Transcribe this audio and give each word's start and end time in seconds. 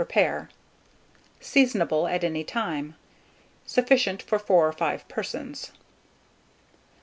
per 0.01 0.05
pair. 0.05 0.49
Seasonable 1.39 2.07
at 2.07 2.23
any 2.23 2.43
time. 2.43 2.95
Sufficient 3.67 4.19
for 4.23 4.39
4 4.39 4.67
or 4.69 4.73
5 4.73 5.07
persons. 5.07 5.71